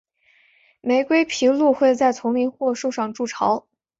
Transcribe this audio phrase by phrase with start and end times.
[0.81, 3.67] 玫瑰琵鹭会在丛林或树上筑巢。